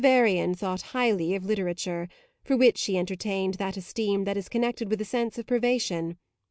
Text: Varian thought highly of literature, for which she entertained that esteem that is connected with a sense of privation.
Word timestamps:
Varian 0.03 0.55
thought 0.55 0.81
highly 0.97 1.35
of 1.35 1.45
literature, 1.45 2.09
for 2.43 2.57
which 2.57 2.79
she 2.79 2.97
entertained 2.97 3.53
that 3.59 3.77
esteem 3.77 4.23
that 4.23 4.35
is 4.35 4.49
connected 4.49 4.89
with 4.89 4.99
a 4.99 5.05
sense 5.05 5.37
of 5.37 5.45
privation. 5.45 6.17